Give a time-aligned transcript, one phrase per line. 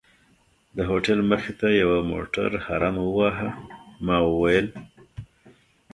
[0.77, 3.49] د هوټل مخې ته یوه موټر هارن وواهه،
[4.05, 4.67] ما وویل.